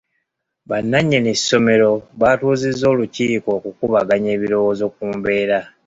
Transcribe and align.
Bannannyini 0.69 1.31
ssomero 1.39 1.91
baatuuzizza 2.19 2.85
olukiiko 2.93 3.49
okukubaganya 3.57 4.29
ebirowoozo 4.35 4.85
ku 4.95 5.03
mbeera. 5.17 5.59